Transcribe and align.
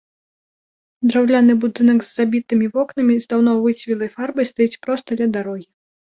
Драўляны 1.11 1.53
будынак 1.65 1.99
з 2.07 2.09
забітымі 2.19 2.71
вокнамі, 2.79 3.19
з 3.27 3.31
даўно 3.35 3.51
выцвілай 3.67 4.09
фарбай 4.17 4.45
стаіць 4.53 4.79
проста 4.89 5.09
ля 5.23 5.31
дарогі. 5.39 5.65